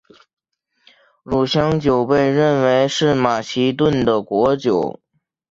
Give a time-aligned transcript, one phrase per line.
[1.21, 4.99] 乳香酒被认为是马其顿的国酒。